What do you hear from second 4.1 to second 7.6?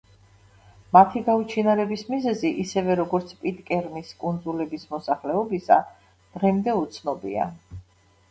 კუნძულების მოსახლეობისა, დღემდე უცნობია.